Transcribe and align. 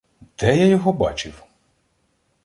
Де 0.37 0.57
я 0.57 0.65
його 0.65 0.93
бачив?! 0.93 1.43